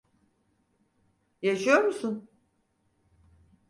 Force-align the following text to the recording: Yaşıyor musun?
Yaşıyor 1.41 1.83
musun? 1.83 2.27